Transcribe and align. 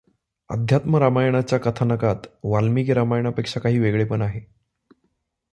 अध्यात्म 0.49 0.97
रामायणाच्या 0.97 1.59
कथानकात 1.59 2.27
वाल्मिकी 2.43 2.93
रामायणापेक्षा 2.93 3.59
काही 3.59 3.79
वेगळेपण 3.79 4.21
आहे. 4.21 4.41